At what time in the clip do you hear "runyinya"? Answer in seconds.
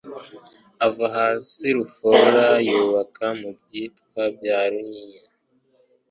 4.71-5.29